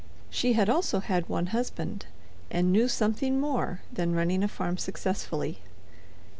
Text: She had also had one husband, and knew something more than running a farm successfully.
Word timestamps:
She 0.31 0.53
had 0.53 0.67
also 0.67 0.99
had 0.99 1.29
one 1.29 1.45
husband, 1.53 2.07
and 2.49 2.71
knew 2.71 2.87
something 2.87 3.39
more 3.39 3.81
than 3.93 4.15
running 4.15 4.41
a 4.41 4.47
farm 4.47 4.79
successfully. 4.79 5.59